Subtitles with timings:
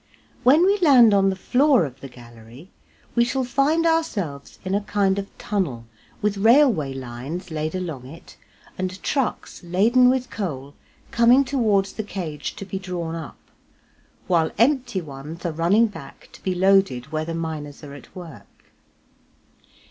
[0.41, 2.71] When we land on the floor of the gallery
[3.13, 5.85] we shall find ourselves in a kind of tunnel
[6.23, 8.35] with railway lines laid along it
[8.79, 10.73] and trucks laden with coal
[11.11, 13.37] coming towards the cage to be drawn up,
[14.25, 18.71] while empty ones are running back to be loaded where the miners are at work.